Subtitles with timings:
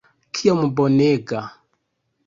[0.39, 1.47] Kiom bonega!